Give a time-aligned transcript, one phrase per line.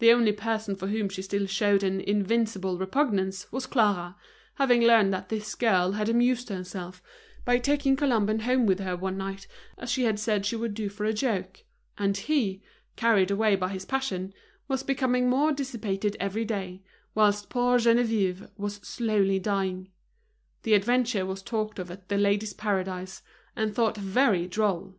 [0.00, 4.14] The only person for whom she still showed an invincible repugnance was Clara,
[4.56, 7.02] having learned that this girl had amused herself
[7.46, 9.46] by taking Colomban home with her one night
[9.78, 11.60] as she had said she would do for a joke;
[11.96, 12.60] and he,
[12.96, 14.34] carried away by his passion,
[14.68, 16.82] was becoming more dissipated every day,
[17.14, 19.88] whilst poor Geneviève was slowly dying.
[20.64, 23.22] The adventure was talked of at The Ladies' Paradise,
[23.56, 24.96] and thought very droll.